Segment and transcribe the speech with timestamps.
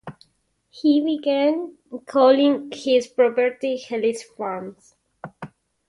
[0.71, 4.95] He began calling his property Helix Farms.